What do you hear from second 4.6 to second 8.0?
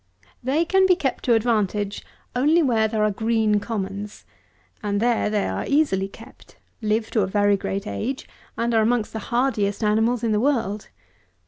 and there they are easily kept; live to a very great